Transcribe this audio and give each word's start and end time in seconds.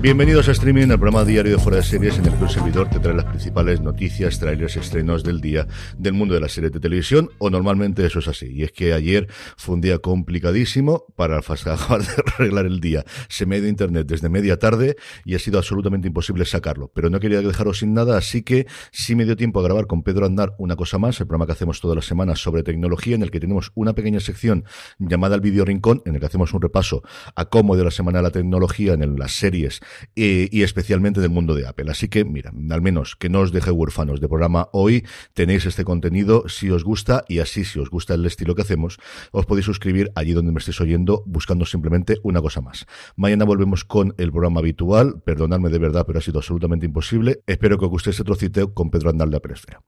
Bienvenidos 0.00 0.46
a 0.46 0.52
Streaming, 0.52 0.92
el 0.92 1.00
programa 1.00 1.24
diario 1.24 1.50
de 1.50 1.58
Fuera 1.58 1.78
de 1.78 1.82
Series 1.82 2.18
en 2.18 2.26
el 2.26 2.32
que 2.34 2.44
un 2.44 2.48
servidor 2.48 2.88
te 2.88 3.00
trae 3.00 3.16
las 3.16 3.24
principales 3.24 3.80
noticias, 3.80 4.38
trailers, 4.38 4.76
estrenos 4.76 5.24
del 5.24 5.40
día 5.40 5.66
del 5.98 6.12
mundo 6.12 6.34
de 6.34 6.40
la 6.40 6.48
serie 6.48 6.70
de 6.70 6.78
televisión, 6.78 7.30
o 7.38 7.50
normalmente 7.50 8.06
eso 8.06 8.20
es 8.20 8.28
así. 8.28 8.46
Y 8.46 8.62
es 8.62 8.70
que 8.70 8.92
ayer 8.92 9.26
fue 9.56 9.74
un 9.74 9.80
día 9.80 9.98
complicadísimo 9.98 11.04
para 11.16 11.38
acabar 11.48 12.02
de 12.02 12.12
arreglar 12.36 12.66
el 12.66 12.78
día. 12.78 13.04
Se 13.28 13.44
me 13.44 13.56
ha 13.56 13.58
ido 13.58 13.66
internet 13.66 14.06
desde 14.06 14.28
media 14.28 14.56
tarde 14.56 14.94
y 15.24 15.34
ha 15.34 15.40
sido 15.40 15.58
absolutamente 15.58 16.06
imposible 16.06 16.44
sacarlo. 16.44 16.92
Pero 16.94 17.10
no 17.10 17.18
quería 17.18 17.40
dejaros 17.40 17.80
sin 17.80 17.92
nada, 17.92 18.16
así 18.16 18.42
que 18.42 18.68
sí 18.92 19.16
me 19.16 19.24
dio 19.24 19.34
tiempo 19.34 19.58
a 19.58 19.64
grabar 19.64 19.88
con 19.88 20.04
Pedro 20.04 20.26
Andar 20.26 20.54
una 20.58 20.76
cosa 20.76 20.98
más, 20.98 21.18
el 21.20 21.26
programa 21.26 21.46
que 21.46 21.52
hacemos 21.52 21.80
todas 21.80 21.96
las 21.96 22.06
semanas 22.06 22.38
sobre 22.40 22.62
tecnología, 22.62 23.16
en 23.16 23.22
el 23.22 23.32
que 23.32 23.40
tenemos 23.40 23.72
una 23.74 23.94
pequeña 23.94 24.20
sección 24.20 24.64
llamada 25.00 25.34
El 25.34 25.40
Video 25.40 25.64
Rincón, 25.64 26.02
en 26.04 26.14
el 26.14 26.20
que 26.20 26.26
hacemos 26.26 26.54
un 26.54 26.62
repaso 26.62 27.02
a 27.34 27.46
cómo 27.46 27.76
de 27.76 27.82
la 27.82 27.90
semana 27.90 28.22
la 28.22 28.30
tecnología 28.30 28.92
en 28.92 29.18
las 29.18 29.32
series 29.32 29.80
eh, 30.16 30.48
y 30.50 30.62
especialmente 30.62 31.20
del 31.20 31.30
mundo 31.30 31.54
de 31.54 31.66
Apple. 31.66 31.90
Así 31.90 32.08
que, 32.08 32.24
mira, 32.24 32.52
al 32.70 32.82
menos 32.82 33.16
que 33.16 33.28
no 33.28 33.40
os 33.40 33.52
deje 33.52 33.70
huérfanos 33.70 34.20
de 34.20 34.28
programa 34.28 34.68
hoy, 34.72 35.04
tenéis 35.34 35.66
este 35.66 35.84
contenido 35.84 36.48
si 36.48 36.70
os 36.70 36.84
gusta 36.84 37.24
y 37.28 37.38
así 37.40 37.64
si 37.64 37.78
os 37.78 37.90
gusta 37.90 38.14
el 38.14 38.26
estilo 38.26 38.54
que 38.54 38.62
hacemos, 38.62 38.98
os 39.32 39.46
podéis 39.46 39.66
suscribir 39.66 40.10
allí 40.14 40.32
donde 40.32 40.52
me 40.52 40.58
estéis 40.58 40.80
oyendo 40.80 41.22
buscando 41.26 41.64
simplemente 41.64 42.16
una 42.22 42.40
cosa 42.40 42.60
más. 42.60 42.86
Mañana 43.16 43.44
volvemos 43.44 43.84
con 43.84 44.14
el 44.18 44.30
programa 44.30 44.60
habitual, 44.60 45.20
perdonadme 45.24 45.70
de 45.70 45.78
verdad, 45.78 46.04
pero 46.06 46.18
ha 46.18 46.22
sido 46.22 46.38
absolutamente 46.38 46.86
imposible. 46.86 47.40
Espero 47.46 47.78
que 47.78 47.84
os 47.84 47.90
guste 47.90 48.10
este 48.10 48.24
trocito 48.24 48.74
con 48.74 48.90
Pedro 48.90 49.10
Andal 49.10 49.30
de 49.30 49.36
Apple 49.36 49.54
Esfera. 49.54 49.82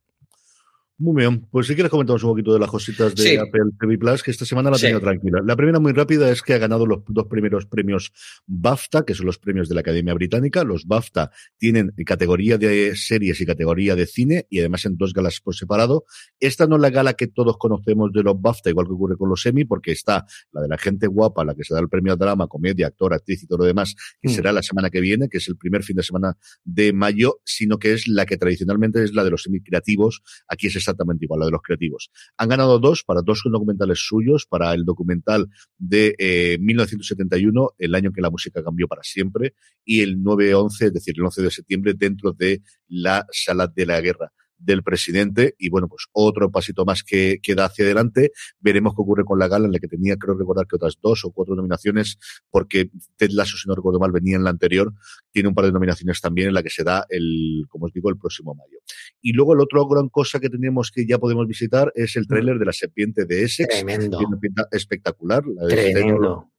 Muy 1.00 1.22
bien, 1.22 1.46
pues 1.50 1.66
si 1.66 1.74
quieres 1.74 1.90
comentamos 1.90 2.22
un 2.24 2.32
poquito 2.32 2.52
de 2.52 2.58
las 2.58 2.68
cositas 2.68 3.14
de 3.14 3.38
Apple 3.38 3.70
TV 3.80 3.96
Plus, 3.96 4.22
que 4.22 4.32
esta 4.32 4.44
semana 4.44 4.68
la 4.68 4.76
ha 4.76 4.78
tenido 4.78 5.00
tranquila. 5.00 5.40
La 5.42 5.56
primera 5.56 5.80
muy 5.80 5.92
rápida 5.92 6.30
es 6.30 6.42
que 6.42 6.52
ha 6.52 6.58
ganado 6.58 6.84
los 6.84 6.98
dos 7.08 7.26
primeros 7.26 7.64
premios 7.64 8.12
BAFTA, 8.46 9.06
que 9.06 9.14
son 9.14 9.24
los 9.24 9.38
premios 9.38 9.70
de 9.70 9.76
la 9.76 9.80
Academia 9.80 10.12
Británica. 10.12 10.62
Los 10.62 10.84
BAFTA 10.84 11.30
tienen 11.56 11.94
categoría 12.04 12.58
de 12.58 12.94
series 12.96 13.40
y 13.40 13.46
categoría 13.46 13.96
de 13.96 14.04
cine, 14.04 14.46
y 14.50 14.58
además 14.58 14.84
en 14.84 14.98
dos 14.98 15.14
galas 15.14 15.40
por 15.40 15.56
separado. 15.56 16.04
Esta 16.38 16.66
no 16.66 16.76
es 16.76 16.82
la 16.82 16.90
gala 16.90 17.14
que 17.14 17.28
todos 17.28 17.56
conocemos 17.56 18.12
de 18.12 18.22
los 18.22 18.38
BAFTA, 18.38 18.68
igual 18.68 18.86
que 18.86 18.92
ocurre 18.92 19.16
con 19.16 19.30
los 19.30 19.46
Emmy, 19.46 19.64
porque 19.64 19.92
está 19.92 20.26
la 20.52 20.60
de 20.60 20.68
la 20.68 20.76
gente 20.76 21.06
guapa, 21.06 21.46
la 21.46 21.54
que 21.54 21.64
se 21.64 21.72
da 21.72 21.80
el 21.80 21.88
premio 21.88 22.12
a 22.12 22.16
drama, 22.16 22.46
comedia, 22.46 22.88
actor, 22.88 23.14
actriz 23.14 23.42
y 23.42 23.46
todo 23.46 23.60
lo 23.60 23.64
demás, 23.64 23.94
que 24.20 24.28
mm. 24.28 24.32
será 24.32 24.52
la 24.52 24.62
semana 24.62 24.90
que 24.90 25.00
viene, 25.00 25.30
que 25.30 25.38
es 25.38 25.48
el 25.48 25.56
primer 25.56 25.82
fin 25.82 25.96
de 25.96 26.02
semana 26.02 26.36
de 26.62 26.92
mayo, 26.92 27.40
sino 27.42 27.78
que 27.78 27.94
es 27.94 28.06
la 28.06 28.26
que 28.26 28.36
tradicionalmente 28.36 29.02
es 29.02 29.14
la 29.14 29.24
de 29.24 29.30
los 29.30 29.46
Emmy 29.46 29.62
creativos. 29.62 30.20
Aquí 30.46 30.66
es 30.66 30.89
exactamente 30.90 31.24
igual, 31.24 31.40
la 31.40 31.46
de 31.46 31.52
los 31.52 31.62
creativos. 31.62 32.10
Han 32.36 32.48
ganado 32.48 32.78
dos 32.78 33.02
para 33.04 33.22
dos 33.22 33.42
documentales 33.44 33.98
suyos, 34.00 34.46
para 34.46 34.72
el 34.74 34.84
documental 34.84 35.48
de 35.78 36.58
1971, 36.60 37.70
eh, 37.78 37.84
el 37.86 37.94
año 37.94 38.12
que 38.12 38.20
la 38.20 38.30
música 38.30 38.62
cambió 38.62 38.86
para 38.88 39.02
siempre, 39.02 39.54
y 39.84 40.00
el 40.00 40.18
9-11, 40.18 40.86
es 40.86 40.92
decir, 40.92 41.14
el 41.16 41.24
11 41.24 41.42
de 41.42 41.50
septiembre, 41.50 41.94
dentro 41.94 42.32
de 42.32 42.62
la 42.88 43.26
sala 43.30 43.66
de 43.66 43.86
la 43.86 44.00
guerra 44.00 44.32
del 44.60 44.82
presidente 44.82 45.54
y 45.58 45.70
bueno, 45.70 45.88
pues 45.88 46.06
otro 46.12 46.50
pasito 46.50 46.84
más 46.84 47.02
que, 47.02 47.40
queda 47.42 47.62
da 47.62 47.64
hacia 47.66 47.84
adelante. 47.84 48.30
Veremos 48.60 48.94
qué 48.94 49.02
ocurre 49.02 49.24
con 49.24 49.38
la 49.38 49.48
gala 49.48 49.66
en 49.66 49.72
la 49.72 49.78
que 49.78 49.88
tenía, 49.88 50.16
creo 50.16 50.36
recordar 50.36 50.66
que 50.66 50.76
otras 50.76 50.98
dos 51.00 51.24
o 51.24 51.32
cuatro 51.32 51.54
nominaciones, 51.54 52.18
porque 52.50 52.90
Ted 53.16 53.30
Lasso, 53.30 53.56
si 53.56 53.68
no 53.68 53.74
recuerdo 53.74 53.98
mal, 53.98 54.12
venía 54.12 54.36
en 54.36 54.44
la 54.44 54.50
anterior, 54.50 54.92
tiene 55.30 55.48
un 55.48 55.54
par 55.54 55.64
de 55.64 55.72
nominaciones 55.72 56.20
también 56.20 56.48
en 56.48 56.54
la 56.54 56.62
que 56.62 56.70
se 56.70 56.84
da 56.84 57.04
el, 57.08 57.64
como 57.68 57.86
os 57.86 57.92
digo, 57.92 58.10
el 58.10 58.18
próximo 58.18 58.54
mayo. 58.54 58.78
Y 59.20 59.32
luego 59.32 59.54
el 59.54 59.60
otro 59.60 59.86
gran 59.88 60.08
cosa 60.08 60.38
que 60.38 60.48
tenemos 60.48 60.90
que 60.90 61.06
ya 61.06 61.18
podemos 61.18 61.46
visitar 61.46 61.92
es 61.94 62.16
el 62.16 62.26
tráiler 62.26 62.58
de 62.58 62.64
la 62.64 62.72
serpiente 62.72 63.24
de 63.24 63.44
Essex. 63.44 63.68
Tremendo. 63.68 64.18
Tiene 64.18 64.32
una 64.32 64.40
pinta 64.40 64.68
espectacular. 64.70 65.42
La 65.46 65.66
Tremendo. 65.68 66.50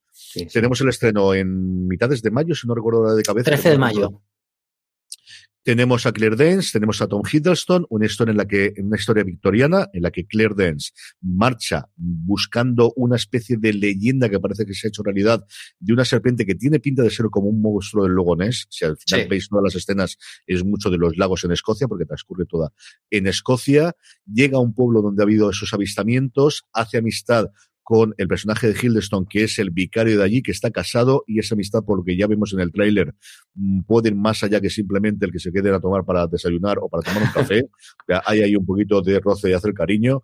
Tenemos 0.51 0.79
el 0.81 0.89
estreno 0.89 1.33
en 1.33 1.87
mitades 1.87 2.21
de 2.21 2.31
mayo, 2.31 2.53
si 2.55 2.67
no 2.67 2.75
recuerdo 2.75 3.03
la 3.03 3.13
de 3.13 3.23
cabeza. 3.23 3.45
13 3.45 3.71
de 3.71 3.77
mayo. 3.77 4.21
Tenemos 5.63 6.07
a 6.07 6.11
Claire 6.11 6.35
Dance, 6.35 6.71
tenemos 6.73 7.03
a 7.03 7.07
Tom 7.07 7.21
Hiddleston, 7.31 7.85
una 7.89 8.07
historia 8.07 8.31
en 8.31 8.37
la 8.37 8.47
que, 8.47 8.73
una 8.79 8.97
historia 8.97 9.23
victoriana, 9.23 9.87
en 9.93 10.01
la 10.01 10.09
que 10.09 10.25
Claire 10.25 10.55
Dance 10.55 10.91
marcha 11.21 11.87
buscando 11.95 12.93
una 12.95 13.15
especie 13.15 13.57
de 13.57 13.71
leyenda 13.73 14.27
que 14.27 14.39
parece 14.39 14.65
que 14.65 14.73
se 14.73 14.87
ha 14.87 14.89
hecho 14.89 15.03
realidad 15.03 15.45
de 15.79 15.93
una 15.93 16.03
serpiente 16.03 16.47
que 16.47 16.55
tiene 16.55 16.79
pinta 16.79 17.03
de 17.03 17.11
ser 17.11 17.27
como 17.27 17.47
un 17.49 17.61
monstruo 17.61 18.05
del 18.05 18.13
logo 18.13 18.35
Ness. 18.35 18.65
Si 18.69 18.85
al 18.85 18.97
final 18.97 19.27
veis 19.27 19.49
todas 19.49 19.63
las 19.63 19.75
escenas, 19.75 20.17
es 20.47 20.63
mucho 20.63 20.89
de 20.89 20.97
los 20.97 21.15
lagos 21.15 21.43
en 21.43 21.51
Escocia, 21.51 21.87
porque 21.87 22.05
transcurre 22.05 22.45
toda 22.45 22.73
en 23.11 23.27
Escocia. 23.27 23.95
Llega 24.25 24.57
a 24.57 24.61
un 24.61 24.73
pueblo 24.73 25.03
donde 25.03 25.21
ha 25.21 25.25
habido 25.25 25.51
esos 25.51 25.71
avistamientos, 25.75 26.65
hace 26.73 26.97
amistad 26.97 27.51
con 27.91 28.15
el 28.17 28.29
personaje 28.29 28.71
de 28.71 28.79
Hildestone, 28.81 29.27
que 29.29 29.43
es 29.43 29.59
el 29.59 29.69
vicario 29.69 30.17
de 30.17 30.23
allí, 30.23 30.41
que 30.41 30.51
está 30.51 30.71
casado, 30.71 31.25
y 31.27 31.39
esa 31.39 31.55
amistad, 31.55 31.83
por 31.83 31.97
lo 31.97 32.05
que 32.05 32.15
ya 32.15 32.25
vemos 32.25 32.53
en 32.53 32.61
el 32.61 32.71
tráiler, 32.71 33.13
mm, 33.55 33.81
puede 33.81 34.07
ir 34.07 34.15
más 34.15 34.41
allá 34.43 34.61
que 34.61 34.69
simplemente 34.69 35.25
el 35.25 35.31
que 35.33 35.39
se 35.39 35.51
quede 35.51 35.75
a 35.75 35.79
tomar 35.81 36.05
para 36.05 36.25
desayunar 36.25 36.77
o 36.79 36.87
para 36.87 37.03
tomar 37.03 37.23
un 37.23 37.31
café. 37.33 37.67
Hay 38.25 38.43
ahí 38.43 38.55
un 38.55 38.65
poquito 38.65 39.01
de 39.01 39.19
roce 39.19 39.49
y 39.49 39.53
hacer 39.53 39.73
cariño. 39.73 40.23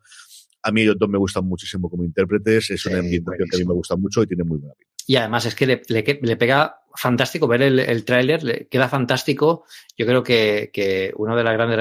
A 0.63 0.72
mí 0.72 0.83
ellos 0.83 0.95
dos 0.97 1.09
me 1.09 1.17
gustan 1.17 1.44
muchísimo 1.44 1.89
como 1.89 2.06
intérpretes, 2.06 2.72
es 2.72 2.85
una 2.85 3.00
ambientación 3.00 3.50
que 3.51 3.57
a 3.57 3.59
mí 3.59 3.66
me 3.66 3.73
gusta 3.73 3.97
mucho 3.97 4.23
y 4.23 4.27
tiene 4.27 4.45
muy 4.45 4.59
buena 4.59 4.73
pinta. 4.73 4.94
Y 5.06 5.17
además 5.17 5.45
es 5.45 5.53
que 5.53 5.67
le, 5.67 5.81
le, 5.89 6.38
pega 6.38 6.73
fantástico 6.97 7.47
ver 7.47 7.61
el, 7.61 7.79
el 7.79 8.03
tráiler, 8.03 8.43
le 8.43 8.67
queda 8.67 8.89
fantástico. 8.89 9.65
Yo 9.97 10.05
creo 10.05 10.23
que, 10.23 10.71
que 10.73 11.13
una 11.15 11.35
de 11.35 11.43
las 11.43 11.53
grandes 11.53 11.79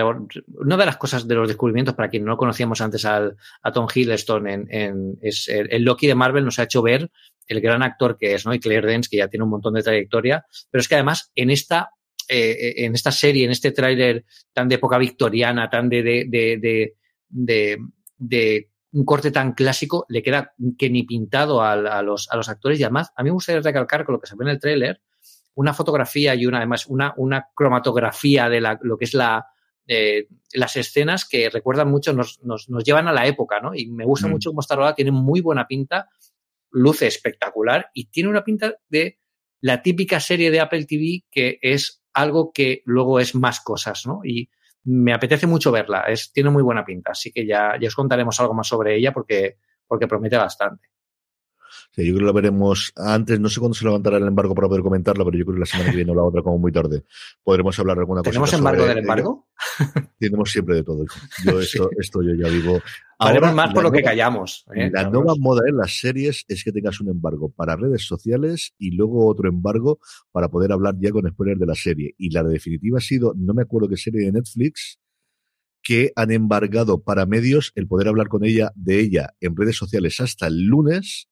una 0.59 0.77
de 0.77 0.87
las 0.87 0.97
cosas 0.97 1.27
de 1.27 1.35
los 1.35 1.49
descubrimientos 1.49 1.95
para 1.95 2.09
quien 2.09 2.25
no 2.25 2.37
conocíamos 2.37 2.81
antes 2.81 3.05
al, 3.05 3.37
a 3.63 3.73
Tom 3.73 3.87
Hiddleston 3.93 4.47
en, 4.47 4.67
en 4.71 5.19
es 5.23 5.49
el, 5.49 5.83
Loki 5.83 6.07
de 6.07 6.15
Marvel 6.15 6.45
nos 6.45 6.59
ha 6.59 6.65
hecho 6.65 6.83
ver 6.83 7.11
el 7.47 7.61
gran 7.61 7.83
actor 7.83 8.17
que 8.19 8.35
es, 8.35 8.45
¿no? 8.45 8.55
Y 8.55 8.61
Claire 8.61 8.91
Dance, 8.91 9.09
que 9.11 9.19
ya 9.19 9.29
tiene 9.29 9.45
un 9.45 9.51
montón 9.51 9.75
de 9.75 9.83
trayectoria, 9.83 10.45
pero 10.71 10.81
es 10.81 10.89
que 10.89 10.97
además 10.97 11.31
en 11.35 11.51
esta 11.51 11.91
eh, 12.29 12.75
en 12.85 12.95
esta 12.95 13.13
serie, 13.13 13.45
en 13.45 13.53
este 13.53 13.71
tráiler 13.71 14.25
tan 14.53 14.69
de 14.69 14.75
época 14.75 14.99
victoriana, 14.99 15.71
tan 15.71 15.89
de, 15.89 16.03
de, 16.03 16.27
de, 17.29 17.79
de 18.19 18.69
un 18.97 19.05
corte 19.05 19.31
tan 19.31 19.53
clásico 19.53 20.07
le 20.09 20.23
queda 20.23 20.55
que 20.79 20.89
ni 20.89 21.03
pintado 21.03 21.61
a, 21.61 21.73
a, 21.73 22.03
los, 22.03 22.29
a 22.31 22.37
los 22.37 22.49
actores 22.49 22.81
y 22.81 22.83
además 22.83 23.13
a 23.15 23.23
mí 23.23 23.29
me 23.29 23.35
gustaría 23.35 23.61
recalcar 23.61 24.07
con 24.07 24.15
lo 24.15 24.21
que 24.21 24.27
se 24.27 24.37
ve 24.37 24.45
en 24.47 24.51
el 24.51 24.59
tráiler 24.59 25.03
una 25.55 25.75
fotografía 25.75 26.35
y 26.35 26.47
una 26.47 26.59
además 26.59 26.87
una, 26.87 27.13
una 27.19 27.49
cromatografía 27.55 28.49
de 28.49 28.63
la, 28.63 28.79
lo 28.81 28.97
que 28.97 29.05
es 29.05 29.13
la, 29.13 29.47
eh, 29.87 30.29
las 30.55 30.77
escenas 30.77 31.29
que 31.29 31.51
recuerdan 31.51 31.91
mucho, 31.91 32.15
nos, 32.15 32.43
nos, 32.43 32.71
nos, 32.71 32.85
llevan 32.85 33.07
a 33.07 33.13
la 33.13 33.27
época, 33.27 33.61
¿no? 33.61 33.75
Y 33.75 33.87
me 33.87 34.07
gusta 34.07 34.29
mm. 34.29 34.31
mucho 34.31 34.51
cómo 34.51 34.61
está 34.61 34.77
rodada, 34.77 34.95
tiene 34.95 35.13
muy 35.13 35.43
buena 35.43 35.67
pinta, 35.67 36.09
luce 36.71 37.07
espectacular 37.07 37.91
y 37.93 38.07
tiene 38.07 38.31
una 38.31 38.45
pinta 38.45 38.77
de 38.89 39.19
la 39.61 39.83
típica 39.83 40.21
serie 40.21 40.51
de 40.51 40.61
Apple 40.61 40.87
TV 40.87 41.25
que 41.31 41.59
es 41.61 42.03
algo 42.15 42.51
que 42.53 42.83
luego 42.87 43.21
es 43.21 43.35
más 43.35 43.61
cosas, 43.61 44.07
¿no? 44.07 44.21
Y 44.25 44.49
me 44.87 45.13
apetece 45.13 45.47
mucho 45.47 45.73
verla, 45.73 46.03
es, 46.03 46.33
tiene 46.33 46.51
muy 46.51 46.63
buena 46.63 46.85
pinta, 46.85 47.11
así 47.11 47.33
que 47.33 47.47
ya, 47.47 47.77
ya 47.81 47.89
os 47.89 47.95
contaremos 47.95 48.39
algo 48.41 48.55
más 48.55 48.69
sobre 48.69 48.97
ella 48.97 49.13
porque, 49.13 49.59
porque 49.87 50.07
promete 50.07 50.37
bastante. 50.37 50.89
Sí, 51.91 52.07
yo 52.07 52.15
creo 52.15 52.19
que 52.19 52.27
la 52.27 52.33
veremos 52.33 52.93
antes, 52.97 53.41
no 53.41 53.49
sé 53.49 53.59
cuándo 53.59 53.75
se 53.75 53.85
levantará 53.85 54.19
el 54.19 54.27
embargo 54.27 54.55
para 54.55 54.69
poder 54.69 54.83
comentarla, 54.83 55.25
pero 55.25 55.39
yo 55.39 55.45
creo 55.45 55.55
que 55.55 55.61
la 55.61 55.67
semana 55.67 55.91
que 55.91 55.97
viene 55.97 56.13
o 56.13 56.15
la 56.15 56.23
otra 56.23 56.43
como 56.43 56.59
muy 56.59 56.71
tarde 56.71 57.05
podremos 57.43 57.79
hablar 57.79 57.97
de 57.97 58.03
alguna 58.03 58.21
cosa. 58.21 58.31
¿Tenemos 58.31 58.53
embargo 58.53 58.87
del 58.87 58.99
embargo? 58.99 59.49
Tenemos 60.19 60.51
siempre 60.51 60.77
de 60.77 60.85
todo. 60.85 61.05
Yo 61.45 61.61
esto, 61.61 61.91
esto 61.99 62.23
yo 62.23 62.35
ya 62.35 62.49
vivo. 62.49 62.81
Ahora 63.19 63.53
más 63.53 63.73
por 63.73 63.83
lo 63.83 63.91
que 63.91 64.03
callamos. 64.03 64.65
¿eh? 64.75 64.91
La 64.93 65.09
nueva 65.09 65.35
moda 65.39 65.63
en 65.67 65.77
las 65.77 65.99
series 65.99 66.45
es 66.49 66.63
que 66.63 66.73
tengas 66.73 67.01
un 67.01 67.09
embargo 67.09 67.51
para 67.51 67.77
redes 67.77 68.07
sociales 68.07 68.75
y 68.79 68.91
luego 68.91 69.27
otro 69.27 69.49
embargo 69.49 69.99
para 70.33 70.49
poder 70.49 70.73
hablar 70.73 70.97
ya 70.99 71.11
con 71.11 71.29
spoilers 71.29 71.61
de 71.61 71.67
la 71.67 71.75
serie. 71.75 72.15
Y 72.19 72.31
la 72.31 72.43
definitiva 72.43 72.99
ha 72.99 73.01
sido, 73.01 73.33
no 73.37 73.55
me 73.55 73.63
acuerdo 73.63 73.89
qué 73.89 73.97
serie 73.97 74.27
de 74.27 74.33
Netflix, 74.33 74.99
que 75.83 76.13
han 76.17 76.31
embargado 76.31 77.03
para 77.03 77.27
medios 77.27 77.73
el 77.75 77.87
poder 77.87 78.09
hablar 78.09 78.29
con 78.29 78.45
ella 78.45 78.73
de 78.75 79.01
ella 79.01 79.35
en 79.41 79.57
redes 79.57 79.77
sociales 79.77 80.21
hasta 80.21 80.49
el 80.49 80.67
lunes 80.67 81.29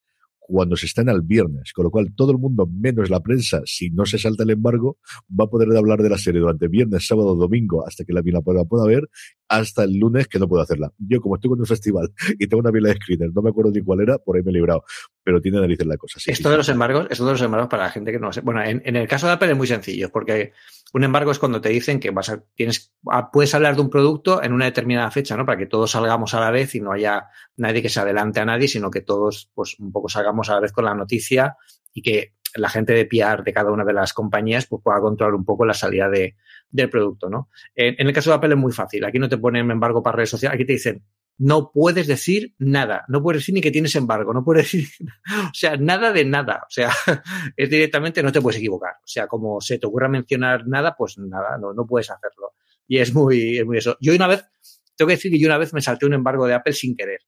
cuando 0.47 0.77
se 0.77 0.89
en 1.01 1.09
al 1.09 1.23
viernes, 1.23 1.73
con 1.73 1.85
lo 1.85 1.91
cual 1.91 2.13
todo 2.15 2.31
el 2.33 2.39
mundo, 2.39 2.67
menos 2.67 3.09
la 3.09 3.21
prensa, 3.21 3.63
si 3.65 3.91
no 3.91 4.05
se 4.05 4.19
salta 4.19 4.43
el 4.43 4.51
embargo, 4.51 4.99
va 5.29 5.45
a 5.47 5.49
poder 5.49 5.75
hablar 5.75 6.03
de 6.03 6.11
la 6.11 6.19
serie 6.19 6.41
durante 6.41 6.69
viernes, 6.69 7.07
sábado, 7.07 7.35
domingo, 7.35 7.87
hasta 7.87 8.05
que 8.05 8.13
la 8.13 8.21
mina 8.21 8.43
pueda, 8.43 8.65
pueda 8.67 8.87
ver, 8.87 9.09
hasta 9.49 9.85
el 9.85 9.99
lunes 9.99 10.27
que 10.29 10.39
no 10.39 10.49
puedo 10.49 10.63
hacerla. 10.63 10.93
Yo, 10.99 11.21
como 11.21 11.37
estoy 11.37 11.51
con 11.51 11.61
un 11.61 11.67
festival 11.67 12.13
y 12.39 12.47
tengo 12.47 12.61
una 12.61 12.71
vila 12.71 12.89
de 12.89 12.97
screeners, 12.97 13.35
no 13.35 13.43
me 13.43 13.51
acuerdo 13.51 13.71
ni 13.73 13.83
cuál 13.83 14.01
era, 14.01 14.19
por 14.19 14.37
ahí 14.37 14.43
me 14.43 14.51
he 14.51 14.55
librado. 14.55 14.85
Pero 15.23 15.41
tiene 15.41 15.61
narices 15.61 15.87
la 15.87 15.97
cosa. 15.97 16.19
esto 16.27 16.51
de 16.51 16.57
los 16.57 16.69
embargos, 16.69 17.07
esto 17.11 17.25
de 17.25 17.33
los 17.33 17.43
embargos 17.43 17.69
para 17.69 17.85
la 17.85 17.91
gente 17.91 18.13
que 18.13 18.19
no 18.19 18.27
lo 18.27 18.33
sé. 18.33 18.41
Bueno, 18.43 18.63
en, 18.63 18.97
el 18.97 19.09
caso 19.09 19.27
de 19.27 19.35
Apple 19.35 19.53
es 19.53 19.57
muy 19.57 19.67
sencillo, 19.67 20.11
porque 20.11 20.53
un 20.93 21.05
embargo 21.05 21.31
es 21.31 21.39
cuando 21.39 21.61
te 21.61 21.71
dicen 21.71 22.01
que 22.01 22.11
vas 22.11 22.29
a, 22.29 22.43
tienes, 22.55 22.93
puedes 23.33 23.55
hablar 23.55 23.75
de 23.77 23.83
un 23.83 23.91
producto 23.91 24.43
en 24.43 24.53
una 24.53 24.67
determinada 24.67 25.11
fecha, 25.11 25.37
¿no? 25.37 25.47
Para 25.47 25.59
que 25.59 25.67
todos 25.67 25.91
salgamos 25.91 26.35
a 26.35 26.41
la 26.41 26.51
vez 26.51 26.75
y 26.75 26.81
no 26.81 26.93
haya 26.93 27.29
nadie 27.57 27.83
que 27.83 27.89
se 27.89 28.01
adelante 28.01 28.41
a 28.41 28.45
nadie, 28.45 28.69
sino 28.69 28.91
que 28.91 29.01
todos, 29.01 29.51
pues, 29.55 29.79
un 29.79 29.93
poco 29.93 30.09
salgamos 30.09 30.51
a 30.51 30.55
la 30.55 30.61
vez 30.61 30.73
con 30.73 30.85
la 30.85 30.95
noticia 30.95 31.57
y 31.93 32.03
que 32.03 32.34
la 32.55 32.69
gente 32.69 32.93
de 32.93 33.07
PR 33.07 33.43
de 33.43 33.53
cada 33.53 33.71
una 33.73 33.85
de 33.85 33.93
las 33.93 34.13
compañías 34.13 34.67
pues, 34.67 34.83
pueda 34.83 35.01
controlar 35.01 35.35
un 35.35 35.45
poco 35.45 35.65
la 35.65 35.75
salida 35.75 36.09
de, 36.09 36.37
del 36.71 36.91
producto, 36.91 37.29
¿no? 37.29 37.49
En, 37.75 38.07
el 38.07 38.13
caso 38.13 38.31
de 38.31 38.37
Apple 38.37 38.55
es 38.55 38.61
muy 38.61 38.73
fácil. 38.73 39.05
Aquí 39.05 39.19
no 39.19 39.29
te 39.29 39.39
ponen 39.39 39.71
embargo 39.71 40.03
para 40.03 40.17
redes 40.17 40.31
sociales. 40.31 40.55
Aquí 40.55 40.65
te 40.65 40.75
dicen, 40.75 41.05
no 41.39 41.71
puedes 41.73 42.07
decir 42.07 42.55
nada. 42.59 43.05
No 43.09 43.23
puedes 43.23 43.43
decir 43.43 43.55
ni 43.55 43.61
que 43.61 43.71
tienes 43.71 43.95
embargo. 43.97 44.33
No 44.33 44.45
puedes 44.45 44.65
decir, 44.65 44.89
o 45.51 45.55
sea, 45.55 45.77
nada 45.77 46.13
de 46.13 46.25
nada. 46.25 46.63
O 46.63 46.71
sea, 46.71 46.91
es 47.57 47.71
directamente 47.71 48.23
no 48.23 48.33
te 48.33 48.41
puedes 48.41 48.59
equivocar. 48.59 48.95
O 49.03 49.07
sea, 49.07 49.27
como 49.27 49.61
se 49.61 49.79
te 49.79 49.87
ocurra 49.87 50.09
mencionar 50.09 50.67
nada, 50.67 50.95
pues 50.97 51.19
nada, 51.19 51.59
no, 51.59 51.73
no 51.73 51.87
puedes 51.87 52.11
hacerlo. 52.11 52.55
Y 52.87 52.99
es 52.99 53.15
muy, 53.15 53.59
es 53.59 53.65
muy 53.65 53.79
eso. 53.79 53.97
Yo 54.01 54.15
una 54.15 54.27
vez, 54.27 54.45
tengo 54.97 55.09
que 55.09 55.17
decir 55.17 55.33
que 55.33 55.39
yo 55.39 55.49
una 55.49 55.59
vez 55.59 55.73
me 55.73 55.81
salté 55.81 56.07
un 56.07 56.15
embargo 56.15 56.47
de 56.47 56.55
Apple 56.55 56.73
sin 56.73 56.97
querer 56.97 57.21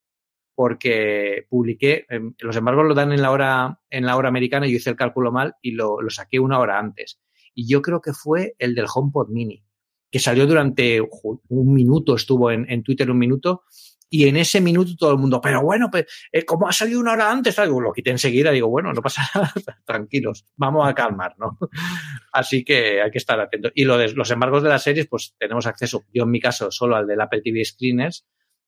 porque 0.56 1.46
publiqué, 1.48 2.06
em, 2.08 2.34
los 2.40 2.56
embargos 2.56 2.86
lo 2.86 2.94
dan 2.94 3.12
en 3.12 3.22
la 3.22 3.30
hora, 3.30 3.80
en 3.90 4.06
la 4.06 4.16
hora 4.16 4.28
americana, 4.28 4.66
yo 4.66 4.76
hice 4.76 4.90
el 4.90 4.96
cálculo 4.96 5.30
mal 5.30 5.54
y 5.62 5.72
lo, 5.72 6.00
lo 6.00 6.10
saqué 6.10 6.40
una 6.40 6.58
hora 6.58 6.78
antes. 6.78 7.20
Y 7.54 7.68
yo 7.68 7.82
creo 7.82 8.00
que 8.00 8.12
fue 8.12 8.56
el 8.58 8.74
del 8.74 8.86
HomePod 8.92 9.28
Mini, 9.28 9.62
que 10.10 10.18
salió 10.18 10.46
durante 10.46 11.00
un 11.00 11.74
minuto, 11.74 12.16
estuvo 12.16 12.50
en, 12.50 12.68
en 12.70 12.82
Twitter 12.82 13.10
un 13.10 13.18
minuto, 13.18 13.64
y 14.08 14.28
en 14.28 14.36
ese 14.36 14.60
minuto 14.60 14.92
todo 14.96 15.12
el 15.12 15.18
mundo, 15.18 15.40
pero 15.40 15.62
bueno, 15.62 15.90
pues, 15.90 16.06
eh, 16.32 16.44
¿cómo 16.44 16.68
ha 16.68 16.72
salido 16.72 17.00
una 17.00 17.12
hora 17.12 17.30
antes? 17.30 17.56
Digo, 17.56 17.80
lo 17.80 17.92
quité 17.92 18.10
enseguida, 18.10 18.50
digo, 18.50 18.68
bueno, 18.68 18.92
no 18.92 19.02
pasa 19.02 19.22
nada, 19.34 19.52
tranquilos, 19.84 20.46
vamos 20.56 20.88
a 20.88 20.94
calmar, 20.94 21.34
¿no? 21.38 21.58
Así 22.32 22.64
que 22.64 23.02
hay 23.02 23.10
que 23.10 23.18
estar 23.18 23.38
atentos. 23.38 23.72
Y 23.74 23.84
lo 23.84 23.98
de 23.98 24.12
los 24.14 24.30
embargos 24.30 24.62
de 24.62 24.68
las 24.70 24.82
series, 24.82 25.06
pues 25.06 25.34
tenemos 25.38 25.66
acceso, 25.66 26.04
yo 26.14 26.22
en 26.22 26.30
mi 26.30 26.40
caso, 26.40 26.70
solo 26.70 26.96
al 26.96 27.06
del 27.06 27.20
Apple 27.20 27.42
TV 27.42 27.64
Screeners, 27.64 28.24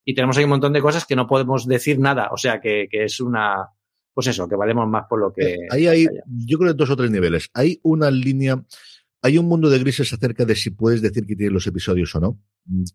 y 0.09 0.15
tenemos 0.15 0.39
ahí 0.39 0.45
un 0.45 0.51
montón 0.51 0.73
de 0.73 0.81
cosas 0.81 1.05
que 1.05 1.15
no 1.15 1.27
podemos 1.27 1.67
decir 1.67 1.99
nada. 1.99 2.31
O 2.33 2.39
sea, 2.39 2.63
que, 2.63 2.89
es 2.91 3.21
una, 3.21 3.69
pues 4.15 4.27
eso, 4.29 4.49
que 4.49 4.57
valemos 4.57 4.89
más 4.89 5.05
por 5.07 5.21
lo 5.21 5.35
que... 5.35 5.53
Eh, 5.53 5.59
ahí 5.71 5.87
hay, 5.87 6.07
yo 6.27 6.59
creo, 6.59 6.73
dos 6.73 6.89
o 6.89 6.97
tres 6.97 7.11
niveles. 7.11 7.51
Hay 7.53 7.79
una 7.83 8.11
línea, 8.11 8.65
hay 9.21 9.37
un 9.37 9.45
mundo 9.45 9.69
de 9.69 9.79
grises 9.79 10.11
acerca 10.11 10.47
de 10.47 10.57
si 10.57 10.71
puedes 10.71 11.03
decir 11.03 11.27
que 11.27 11.37
tienes 11.37 11.53
los 11.53 11.67
episodios 11.67 12.15
o 12.15 12.21
no. 12.21 12.41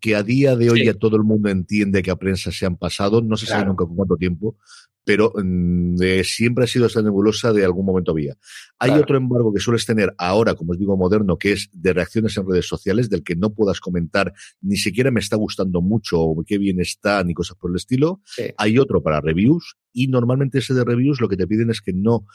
Que 0.00 0.16
a 0.16 0.24
día 0.24 0.56
de 0.56 0.70
hoy 0.70 0.86
ya 0.86 0.94
todo 0.94 1.14
el 1.14 1.22
mundo 1.22 1.50
entiende 1.50 2.02
que 2.02 2.10
a 2.10 2.16
prensa 2.16 2.50
se 2.50 2.66
han 2.66 2.76
pasado, 2.76 3.22
no 3.22 3.36
se 3.36 3.46
sabe 3.46 3.66
nunca 3.66 3.86
con 3.86 3.94
cuánto 3.94 4.16
tiempo, 4.16 4.56
pero 5.04 5.32
mm, 5.34 5.96
siempre 6.24 6.64
ha 6.64 6.66
sido 6.66 6.86
esa 6.86 7.02
nebulosa 7.02 7.52
de 7.52 7.64
algún 7.64 7.86
momento 7.86 8.14
vía. 8.14 8.36
Hay 8.78 8.90
otro 8.92 9.16
embargo 9.16 9.52
que 9.52 9.60
sueles 9.60 9.86
tener 9.86 10.14
ahora, 10.18 10.54
como 10.54 10.72
os 10.72 10.78
digo, 10.78 10.96
moderno, 10.96 11.38
que 11.38 11.52
es 11.52 11.68
de 11.72 11.92
reacciones 11.92 12.36
en 12.36 12.48
redes 12.48 12.66
sociales, 12.66 13.10
del 13.10 13.22
que 13.22 13.36
no 13.36 13.54
puedas 13.54 13.80
comentar 13.80 14.32
ni 14.60 14.76
siquiera 14.76 15.10
me 15.10 15.20
está 15.20 15.36
gustando 15.36 15.80
mucho 15.80 16.20
o 16.20 16.44
qué 16.46 16.58
bien 16.58 16.80
está, 16.80 17.22
ni 17.24 17.34
cosas 17.34 17.56
por 17.56 17.70
el 17.70 17.76
estilo. 17.76 18.20
Hay 18.56 18.78
otro 18.78 19.02
para 19.02 19.20
reviews 19.20 19.76
y 19.92 20.08
normalmente 20.08 20.58
ese 20.58 20.74
de 20.74 20.84
reviews 20.84 21.20
lo 21.20 21.28
que 21.28 21.36
te 21.36 21.46
piden 21.46 21.70
es 21.70 21.80
que 21.80 21.92
no 21.92 22.26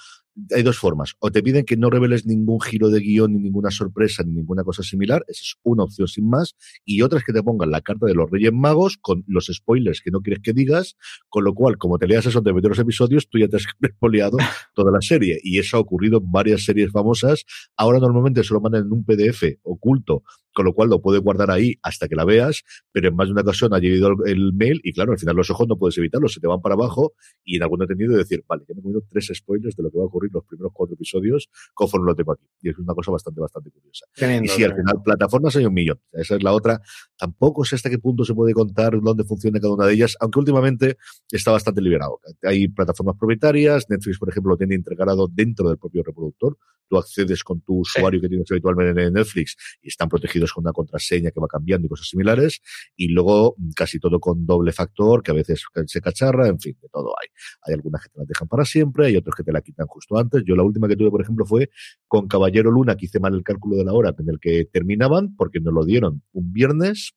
hay 0.56 0.64
dos 0.64 0.78
formas. 0.78 1.16
O 1.20 1.32
te 1.32 1.44
piden 1.44 1.66
que 1.66 1.78
no 1.78 1.90
reveles 1.90 2.26
ningún 2.26 2.62
giro 2.62 2.90
de 2.90 3.00
guion, 3.00 3.34
ni 3.34 3.40
ninguna 3.40 3.72
sorpresa, 3.72 4.24
ni 4.24 4.34
ninguna 4.34 4.64
cosa 4.64 4.84
similar. 4.84 5.26
Esa 5.28 5.42
es 5.42 5.56
una 5.64 5.84
opción 5.84 6.08
sin 6.08 6.30
más. 6.30 6.56
Y 6.86 7.02
otra 7.02 7.20
es 7.20 7.26
que 7.26 7.34
te 7.34 7.44
pongan 7.44 7.72
la 7.72 7.82
carta 7.82 8.06
de 8.06 8.14
los 8.14 8.30
Reyes 8.30 8.54
Magos 8.54 8.98
con 8.98 9.24
los 9.28 9.48
spoilers 9.52 10.02
que 10.02 10.12
no 10.12 10.22
quieres 10.22 10.42
que 10.42 10.54
digas. 10.54 10.96
Con 11.28 11.44
lo 11.44 11.54
cual, 11.54 11.78
como 11.78 11.98
te 11.98 12.08
leas 12.08 12.26
eso 12.26 12.42
de 12.42 12.52
los 12.68 12.80
episodios, 12.80 13.30
tú 13.30 13.38
ya 13.38 13.48
te 13.48 13.58
has 13.58 13.66
espoliado 13.82 14.38
toda 14.74 14.92
la 14.92 15.02
serie. 15.02 15.40
Y 15.44 15.60
eso 15.60 15.78
ha 15.78 15.80
ocurrido 15.80 16.18
en 16.18 16.32
varias 16.32 16.66
series 16.66 16.92
famosas. 16.92 17.46
Ahora 17.78 18.00
normalmente 18.00 18.44
se 18.44 18.54
lo 18.54 18.60
mandan 18.60 18.86
en 18.86 18.92
un 18.92 19.06
PDF 19.06 19.44
oculto 19.64 20.24
con 20.60 20.66
lo 20.66 20.74
cual 20.74 20.90
lo 20.90 21.00
puedes 21.02 21.22
guardar 21.22 21.52
ahí 21.52 21.80
hasta 21.84 22.10
que 22.10 22.18
la 22.18 22.26
veas, 22.26 22.64
pero 22.92 23.08
en 23.08 23.16
más 23.16 23.30
de 23.30 23.32
una 23.32 23.44
ocasión 23.44 23.74
ha 23.74 23.80
llegado 23.80 24.26
el, 24.26 24.52
mail 24.52 24.82
y 24.84 24.92
claro, 24.92 25.14
al 25.14 25.18
final 25.18 25.38
los 25.38 25.50
ojos 25.50 25.70
no 25.70 25.78
puedes 25.78 25.98
evitarlos, 25.98 26.34
se 26.34 26.42
te 26.42 26.48
van 26.48 26.60
para 26.60 26.76
abajo 26.76 27.14
y 27.46 27.56
en 27.56 27.64
algún 27.64 27.82
entendido 27.82 28.18
decir, 28.18 28.44
vale, 28.46 28.66
ya 28.68 28.76
me 28.76 28.82
he 28.82 28.84
comido 28.84 29.02
tres 29.10 29.32
spoilers 29.34 29.74
de 29.78 29.84
lo 29.84 29.90
que 29.90 29.98
va 29.98 30.04
a 30.04 30.08
ocurrir 30.08 30.32
los 30.34 30.44
primeros 30.44 30.74
cuatro 30.76 30.96
episodios 30.96 31.48
conforme 31.74 32.08
lo 32.08 32.14
tengo 32.14 32.34
aquí. 32.34 32.44
Y 32.62 32.72
es 32.72 32.78
una 32.78 32.94
cosa 32.94 33.10
bastante, 33.10 33.40
bastante 33.40 33.72
curiosa. 33.72 34.06
y 34.44 34.48
si 34.50 34.66
al 34.66 34.76
final 34.76 35.02
plataformas 35.02 35.56
hay 35.56 35.66
un 35.66 35.74
millón, 35.74 36.02
esa 36.12 36.36
es 36.36 36.44
la 36.44 36.52
otra. 36.52 36.82
Tampoco 37.18 37.64
sé 37.64 37.76
hasta 37.76 37.90
qué 37.90 37.98
punto 37.98 38.26
se 38.26 38.34
puede 38.34 38.52
contar 38.52 39.00
dónde 39.02 39.24
funciona 39.24 39.62
cada 39.62 39.74
una 39.74 39.86
de 39.86 39.94
ellas, 39.94 40.18
aunque 40.20 40.40
últimamente 40.40 40.98
está 41.32 41.52
bastante 41.52 41.82
liberado. 41.82 42.20
Hay 42.44 42.68
plataformas 42.68 43.16
propietarias, 43.18 43.86
Netflix, 43.90 44.20
por 44.20 44.28
ejemplo, 44.28 44.52
lo 44.52 44.58
tiene 44.58 44.76
integrado 44.76 45.30
dentro 45.32 45.70
del 45.70 45.78
propio 45.78 46.04
reproductor. 46.04 46.58
Tú 46.90 46.98
accedes 46.98 47.46
con 47.46 47.62
tu 47.62 47.80
usuario 47.80 48.20
que 48.20 48.28
tienes 48.28 48.52
habitualmente 48.52 49.04
en 49.04 49.14
Netflix 49.14 49.56
y 49.82 49.90
están 49.90 50.10
protegidos 50.10 50.49
con 50.54 50.64
una 50.64 50.74
contraseña 50.74 51.32
que 51.32 51.40
va 51.40 51.48
cambiando 51.48 51.86
y 51.86 51.90
cosas 51.90 52.08
similares, 52.08 52.62
y 52.96 53.10
luego 53.10 53.56
mm, 53.58 53.72
casi 53.72 54.00
todo 54.00 54.20
con 54.20 54.46
doble 54.46 54.72
factor, 54.72 55.24
que 55.24 55.32
a 55.32 55.34
veces 55.34 55.64
se 55.86 56.02
cacharra, 56.02 56.48
en 56.48 56.60
fin, 56.60 56.78
de 56.82 56.90
todo 56.90 57.14
hay. 57.20 57.28
Hay 57.66 57.74
algunas 57.74 58.04
que 58.04 58.10
te 58.10 58.20
la 58.20 58.26
dejan 58.26 58.48
para 58.48 58.66
siempre, 58.66 59.08
hay 59.08 59.16
otros 59.16 59.36
que 59.36 59.44
te 59.44 59.52
la 59.52 59.62
quitan 59.62 59.88
justo 59.88 60.18
antes. 60.18 60.44
Yo 60.46 60.56
la 60.56 60.64
última 60.64 60.88
que 60.88 60.96
tuve, 60.96 61.12
por 61.12 61.22
ejemplo, 61.22 61.46
fue 61.46 61.70
con 62.08 62.28
Caballero 62.28 62.72
Luna, 62.72 62.96
que 62.96 63.06
hice 63.06 63.20
mal 63.20 63.34
el 63.34 63.44
cálculo 63.44 63.78
de 63.78 63.86
la 63.86 63.94
hora 63.94 64.16
en 64.18 64.30
el 64.30 64.40
que 64.40 64.66
terminaban, 64.66 65.36
porque 65.36 65.60
nos 65.60 65.74
lo 65.74 65.86
dieron 65.86 66.24
un 66.34 66.52
viernes, 66.54 67.14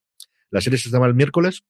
la 0.51 0.61
serie 0.61 0.79
se 0.79 0.89
estaba 0.89 1.07
el 1.07 1.15
miércoles, 1.15 1.65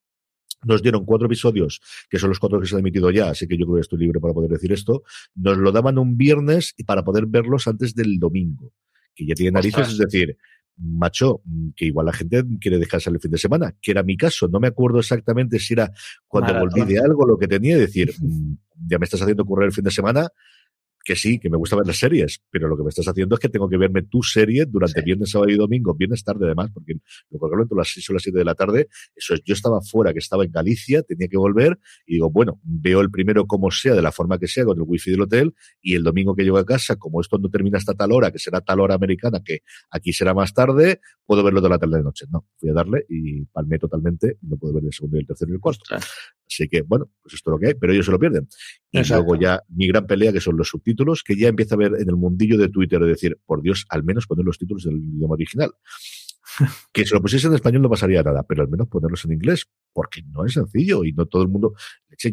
nos 0.64 0.82
dieron 0.82 1.04
cuatro 1.04 1.26
episodios, 1.26 1.80
que 2.08 2.18
son 2.18 2.28
los 2.28 2.38
cuatro 2.38 2.60
que 2.60 2.66
se 2.66 2.74
han 2.74 2.80
emitido 2.80 3.10
ya, 3.10 3.30
así 3.30 3.46
que 3.46 3.56
yo 3.56 3.64
creo 3.64 3.76
que 3.76 3.80
estoy 3.82 3.98
libre 3.98 4.20
para 4.20 4.34
poder 4.34 4.50
decir 4.50 4.72
esto. 4.72 5.02
Nos 5.34 5.58
lo 5.58 5.72
daban 5.72 5.98
un 5.98 6.16
viernes 6.16 6.74
y 6.76 6.84
para 6.84 7.04
poder 7.04 7.26
verlos 7.26 7.66
antes 7.66 7.94
del 7.94 8.18
domingo, 8.18 8.72
que 9.14 9.26
ya 9.26 9.34
tiene 9.34 9.52
narices, 9.52 9.88
es 9.88 9.98
decir, 9.98 10.36
macho, 10.76 11.42
que 11.76 11.86
igual 11.86 12.06
la 12.06 12.12
gente 12.12 12.44
quiere 12.60 12.78
dejarse 12.78 13.10
el 13.10 13.20
fin 13.20 13.30
de 13.30 13.38
semana, 13.38 13.74
que 13.80 13.90
era 13.90 14.02
mi 14.02 14.16
caso. 14.16 14.48
No 14.48 14.60
me 14.60 14.68
acuerdo 14.68 14.98
exactamente 14.98 15.58
si 15.58 15.74
era 15.74 15.92
cuando 16.26 16.58
volví 16.58 16.84
de 16.84 16.98
algo 16.98 17.26
lo 17.26 17.38
que 17.38 17.48
tenía, 17.48 17.76
decir, 17.76 18.12
mm, 18.20 18.54
ya 18.88 18.98
me 18.98 19.04
estás 19.04 19.22
haciendo 19.22 19.44
correr 19.44 19.66
el 19.66 19.72
fin 19.72 19.84
de 19.84 19.90
semana, 19.90 20.28
que 21.04 21.16
sí, 21.16 21.38
que 21.38 21.50
me 21.50 21.56
gusta 21.56 21.76
ver 21.76 21.86
las 21.86 21.98
series, 21.98 22.42
pero 22.50 22.68
lo 22.68 22.76
que 22.76 22.82
me 22.82 22.88
estás 22.88 23.06
haciendo 23.06 23.34
es 23.34 23.40
que 23.40 23.48
tengo 23.48 23.68
que 23.68 23.76
verme 23.76 24.02
tu 24.02 24.22
serie 24.22 24.66
durante 24.66 25.02
viernes, 25.02 25.30
sábado 25.30 25.50
y 25.50 25.56
domingo, 25.56 25.94
viernes 25.94 26.22
tarde 26.24 26.46
además, 26.46 26.70
porque 26.72 26.94
lo 27.30 27.38
colgaron 27.38 27.62
entre 27.62 27.76
las 27.76 27.88
6 27.92 28.10
o 28.10 28.12
las 28.14 28.22
7 28.22 28.38
de 28.38 28.44
la 28.44 28.54
tarde. 28.54 28.88
Eso 29.14 29.34
es, 29.34 29.42
yo 29.44 29.54
estaba 29.54 29.80
fuera, 29.80 30.12
que 30.12 30.18
estaba 30.18 30.44
en 30.44 30.52
Galicia, 30.52 31.02
tenía 31.02 31.28
que 31.28 31.36
volver 31.36 31.78
y 32.06 32.14
digo, 32.14 32.30
bueno, 32.30 32.60
veo 32.62 33.00
el 33.00 33.10
primero 33.10 33.46
como 33.46 33.70
sea, 33.70 33.94
de 33.94 34.02
la 34.02 34.12
forma 34.12 34.38
que 34.38 34.46
sea, 34.46 34.64
con 34.64 34.78
el 34.78 34.84
wifi 34.86 35.10
del 35.10 35.22
hotel 35.22 35.54
y 35.80 35.94
el 35.94 36.02
domingo 36.02 36.34
que 36.34 36.44
llego 36.44 36.58
a 36.58 36.64
casa, 36.64 36.96
como 36.96 37.20
esto 37.20 37.38
no 37.38 37.48
termina 37.50 37.78
hasta 37.78 37.94
tal 37.94 38.12
hora, 38.12 38.30
que 38.30 38.38
será 38.38 38.60
tal 38.60 38.80
hora 38.80 38.94
americana, 38.94 39.40
que 39.44 39.60
aquí 39.90 40.12
será 40.12 40.34
más 40.34 40.54
tarde, 40.54 41.00
puedo 41.26 41.42
verlo 41.42 41.60
de 41.60 41.68
la 41.68 41.78
tarde 41.78 41.98
de 41.98 42.04
noche. 42.04 42.26
No, 42.30 42.46
fui 42.58 42.70
a 42.70 42.72
darle 42.72 43.04
y 43.08 43.44
palmé 43.46 43.78
totalmente, 43.78 44.38
no 44.42 44.56
puedo 44.56 44.74
ver 44.74 44.84
el 44.84 44.92
segundo 44.92 45.16
y 45.16 45.20
el 45.20 45.26
tercero 45.26 45.50
y 45.50 45.54
el 45.54 45.60
cuarto. 45.60 45.82
Así 46.52 46.68
que, 46.68 46.82
bueno, 46.82 47.10
pues 47.22 47.34
esto 47.34 47.50
es 47.50 47.52
lo 47.52 47.58
que 47.58 47.66
hay, 47.68 47.74
pero 47.74 47.92
ellos 47.92 48.06
se 48.06 48.12
lo 48.12 48.18
pierden. 48.18 48.48
Y 48.90 49.02
luego 49.08 49.36
ya 49.36 49.62
mi 49.68 49.86
gran 49.88 50.06
pelea, 50.06 50.32
que 50.32 50.40
son 50.40 50.56
los 50.56 50.68
subtítulos, 50.68 51.22
que 51.22 51.36
ya 51.36 51.48
empieza 51.48 51.74
a 51.74 51.78
ver 51.78 51.94
en 51.98 52.08
el 52.08 52.16
mundillo 52.16 52.58
de 52.58 52.68
Twitter 52.68 53.00
de 53.00 53.08
decir, 53.08 53.38
por 53.46 53.62
Dios, 53.62 53.86
al 53.88 54.04
menos 54.04 54.26
poner 54.26 54.44
los 54.44 54.58
títulos 54.58 54.84
del 54.84 54.96
idioma 54.96 55.34
original. 55.34 55.72
que 56.92 57.04
si 57.04 57.14
lo 57.14 57.20
pusiese 57.20 57.46
en 57.46 57.54
español 57.54 57.82
no 57.82 57.90
pasaría 57.90 58.22
nada, 58.22 58.42
pero 58.42 58.62
al 58.62 58.68
menos 58.68 58.88
ponerlos 58.88 59.24
en 59.24 59.32
inglés, 59.32 59.66
porque 59.92 60.22
no 60.22 60.44
es 60.44 60.54
sencillo 60.54 61.04
y 61.04 61.12
no 61.12 61.26
todo 61.26 61.42
el 61.42 61.48
mundo. 61.48 61.74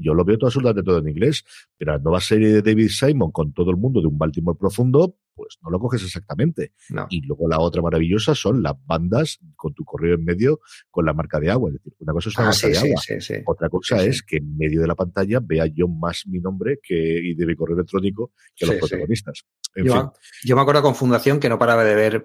Yo 0.01 0.13
lo 0.13 0.25
veo 0.25 0.37
todo 0.37 0.47
absolutamente 0.47 0.83
todo 0.83 0.99
en 0.99 1.07
inglés, 1.07 1.43
pero 1.77 1.93
la 1.93 1.99
nueva 1.99 2.19
serie 2.19 2.49
de 2.49 2.61
David 2.61 2.89
Simon 2.89 3.31
con 3.31 3.53
todo 3.53 3.71
el 3.71 3.77
mundo 3.77 4.01
de 4.01 4.07
un 4.07 4.17
Baltimore 4.17 4.57
profundo, 4.59 5.15
pues 5.33 5.57
no 5.63 5.69
lo 5.69 5.79
coges 5.79 6.03
exactamente. 6.03 6.73
Y 7.09 7.21
luego 7.21 7.47
la 7.47 7.59
otra 7.59 7.81
maravillosa 7.81 8.35
son 8.35 8.61
las 8.61 8.73
bandas 8.85 9.39
con 9.59 9.73
tu 9.73 9.83
correo 9.83 10.15
en 10.15 10.23
medio 10.23 10.61
con 10.89 11.05
la 11.05 11.13
marca 11.13 11.39
de 11.39 11.51
agua. 11.51 11.69
Es 11.69 11.75
decir, 11.75 11.93
una 11.99 12.13
cosa 12.13 12.29
es 12.29 12.37
la 12.37 12.43
ah, 12.43 12.47
marca 12.47 12.67
de 12.67 12.77
agua. 12.77 13.43
Otra 13.45 13.69
cosa 13.69 14.03
es 14.03 14.23
que 14.23 14.37
en 14.37 14.57
medio 14.57 14.81
de 14.81 14.87
la 14.87 14.95
pantalla 14.95 15.39
vea 15.43 15.65
yo 15.67 15.87
más 15.87 16.25
mi 16.25 16.39
nombre 16.39 16.79
que, 16.81 16.95
y 16.95 17.35
de 17.35 17.45
mi 17.45 17.55
correo 17.55 17.75
electrónico 17.75 18.31
que 18.55 18.65
los 18.65 18.77
protagonistas. 18.77 19.45
yo, 19.75 20.55
me 20.55 20.61
acuerdo 20.61 20.81
con 20.81 20.95
Fundación 20.95 21.39
que 21.39 21.49
no 21.49 21.59
paraba 21.59 21.83
de 21.83 21.95
ver 21.95 22.23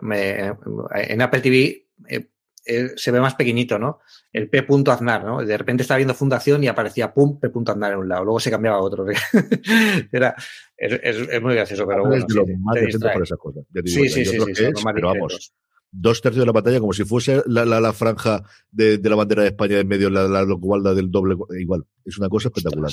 en 0.95 1.23
Apple 1.23 1.41
TV. 1.41 1.89
Eh, 2.09 2.31
eh, 2.67 2.93
se 2.97 3.11
ve 3.11 3.21
más 3.21 3.35
pequeñito, 3.35 3.79
¿no? 3.79 4.01
El 4.33 4.49
P. 4.49 4.67
Aznar, 4.87 5.23
¿no? 5.25 5.45
De 5.45 5.57
repente 5.57 5.83
estaba 5.83 5.99
viendo 5.99 6.15
Fundación 6.15 6.65
y 6.65 6.69
aparecía 6.69 7.13
pum, 7.13 7.39
P. 7.39 7.51
Aznar 7.67 7.93
en 7.93 7.99
un 7.99 8.09
lado. 8.09 8.25
Luego 8.25 8.41
se 8.41 8.51
cambiaba 8.51 8.79
a 8.79 8.81
otro. 8.81 9.05
Era, 10.13 10.35
es, 10.77 11.43
muy 11.43 11.55
gracioso, 11.55 11.87
pero 11.87 12.07
bueno. 12.07 12.17
Es 12.17 12.27
de 12.27 12.35
lo 12.35 12.47
más 12.59 12.77
por 13.13 13.23
esa 13.23 13.37
cosa. 13.37 13.61
sí, 13.85 14.09
sí, 14.09 14.25
sí, 14.25 14.39
sí, 14.55 14.65
pero 14.95 15.09
vamos, 15.09 15.53
dos 15.95 16.21
tercios 16.21 16.43
de 16.43 16.47
la 16.47 16.53
pantalla 16.53 16.81
como 16.81 16.93
si 16.93 17.05
fuese 17.05 17.43
la, 17.47 17.65
la, 17.65 17.93
franja 17.93 18.43
de, 18.71 18.99
la 19.03 19.15
bandera 19.15 19.43
de 19.43 19.49
España 19.49 19.79
en 19.79 19.87
medio, 19.87 20.11
la, 20.11 20.27
la, 20.27 20.43
igualdad 20.43 20.95
del 20.95 21.11
doble. 21.11 21.37
Igual, 21.59 21.85
es 22.05 22.19
una 22.19 22.29
cosa 22.29 22.49
espectacular. 22.49 22.91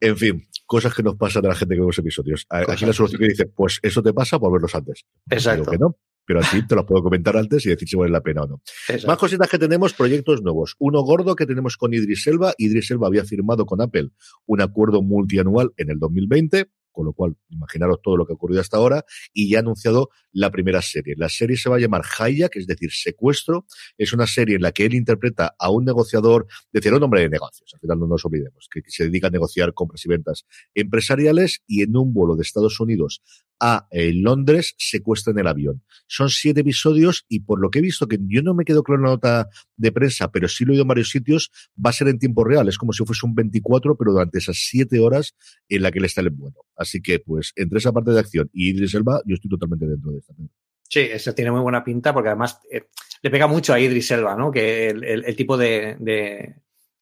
En 0.00 0.16
fin, 0.16 0.48
cosas 0.66 0.94
que 0.94 1.02
nos 1.02 1.16
pasan 1.16 1.44
a 1.46 1.48
la 1.48 1.54
gente 1.54 1.74
que 1.74 1.80
ve 1.80 1.86
los 1.86 1.98
episodios. 1.98 2.46
Aquí 2.50 2.84
la 2.84 2.92
solución 2.92 3.20
que 3.20 3.28
dice, 3.28 3.46
pues 3.46 3.78
eso 3.82 4.02
te 4.02 4.12
pasa 4.12 4.38
por 4.38 4.52
verlos 4.52 4.74
antes. 4.74 5.04
Exacto. 5.30 5.70
Que 5.70 5.78
no, 5.78 5.96
pero 6.24 6.40
así 6.40 6.66
te 6.66 6.74
lo 6.74 6.84
puedo 6.84 7.02
comentar 7.02 7.36
antes 7.36 7.64
y 7.66 7.70
decir 7.70 7.88
si 7.88 7.96
vale 7.96 8.10
la 8.10 8.20
pena 8.20 8.42
o 8.42 8.46
no. 8.46 8.62
Más 9.06 9.16
cositas 9.16 9.48
que 9.48 9.58
tenemos, 9.58 9.94
proyectos 9.94 10.42
nuevos. 10.42 10.74
Uno 10.78 11.02
gordo 11.02 11.36
que 11.36 11.46
tenemos 11.46 11.76
con 11.76 11.94
Idris 11.94 12.26
Elba. 12.26 12.52
Idris 12.58 12.90
Elba 12.90 13.06
había 13.06 13.24
firmado 13.24 13.64
con 13.64 13.80
Apple 13.80 14.10
un 14.46 14.60
acuerdo 14.60 15.02
multianual 15.02 15.72
en 15.76 15.90
el 15.90 15.98
2020 15.98 16.68
con 16.98 17.06
lo 17.06 17.12
cual 17.12 17.36
imaginaros 17.48 18.02
todo 18.02 18.16
lo 18.16 18.26
que 18.26 18.32
ha 18.32 18.34
ocurrido 18.34 18.60
hasta 18.60 18.76
ahora, 18.76 19.04
y 19.32 19.48
ya 19.48 19.58
ha 19.58 19.60
anunciado 19.60 20.10
la 20.32 20.50
primera 20.50 20.82
serie. 20.82 21.14
La 21.16 21.28
serie 21.28 21.56
se 21.56 21.70
va 21.70 21.76
a 21.76 21.78
llamar 21.78 22.02
Hijack, 22.02 22.56
es 22.56 22.66
decir, 22.66 22.90
secuestro. 22.90 23.66
Es 23.96 24.12
una 24.12 24.26
serie 24.26 24.56
en 24.56 24.62
la 24.62 24.72
que 24.72 24.84
él 24.84 24.94
interpreta 24.94 25.54
a 25.60 25.70
un 25.70 25.84
negociador, 25.84 26.48
decir, 26.72 26.92
un 26.92 27.00
hombre 27.00 27.20
de 27.20 27.28
negocios, 27.28 27.70
al 27.72 27.78
final 27.78 28.00
no 28.00 28.08
nos 28.08 28.24
olvidemos, 28.24 28.68
que, 28.68 28.82
se 28.88 29.04
dedica 29.04 29.28
a 29.28 29.30
negociar 29.30 29.74
compras 29.74 30.04
y 30.06 30.08
ventas 30.08 30.44
empresariales 30.74 31.62
y 31.68 31.84
en 31.84 31.96
un 31.96 32.12
vuelo 32.12 32.34
de 32.34 32.42
Estados 32.42 32.80
Unidos 32.80 33.22
a 33.60 33.86
eh, 33.90 34.12
Londres 34.14 34.74
secuestran 34.78 35.38
el 35.38 35.46
avión. 35.46 35.82
Son 36.06 36.30
siete 36.30 36.60
episodios 36.60 37.24
y 37.28 37.40
por 37.40 37.60
lo 37.60 37.70
que 37.70 37.80
he 37.80 37.82
visto, 37.82 38.06
que 38.06 38.18
yo 38.20 38.42
no 38.42 38.54
me 38.54 38.64
quedo 38.64 38.82
claro 38.82 39.02
la 39.02 39.10
nota 39.10 39.48
de 39.76 39.92
prensa, 39.92 40.30
pero 40.30 40.48
sí 40.48 40.64
lo 40.64 40.72
he 40.72 40.74
oído 40.74 40.82
en 40.82 40.88
varios 40.88 41.10
sitios, 41.10 41.50
va 41.84 41.90
a 41.90 41.92
ser 41.92 42.08
en 42.08 42.18
tiempo 42.18 42.44
real. 42.44 42.68
Es 42.68 42.78
como 42.78 42.92
si 42.92 43.04
fuese 43.04 43.26
un 43.26 43.34
24, 43.34 43.96
pero 43.96 44.12
durante 44.12 44.38
esas 44.38 44.56
siete 44.56 45.00
horas 45.00 45.34
en 45.68 45.82
la 45.82 45.90
que 45.90 45.98
él 45.98 46.04
está 46.04 46.20
el 46.20 46.30
vuelo. 46.30 46.64
Así 46.76 47.00
que, 47.00 47.18
pues, 47.18 47.52
entre 47.56 47.78
esa 47.78 47.92
parte 47.92 48.10
de 48.10 48.20
acción 48.20 48.48
y 48.52 48.70
Idris 48.70 48.94
Elba, 48.94 49.20
yo 49.26 49.34
estoy 49.34 49.50
totalmente 49.50 49.86
dentro 49.86 50.12
de 50.12 50.18
esta. 50.18 50.34
Sí, 50.88 51.00
eso 51.00 51.34
tiene 51.34 51.50
muy 51.50 51.60
buena 51.60 51.84
pinta 51.84 52.14
porque 52.14 52.30
además 52.30 52.60
eh, 52.70 52.84
le 53.22 53.30
pega 53.30 53.46
mucho 53.46 53.74
a 53.74 53.80
Idris 53.80 54.10
Elba, 54.10 54.34
¿no? 54.36 54.50
Que 54.50 54.88
el, 54.88 55.36
tipo 55.36 55.58
de, 55.58 55.96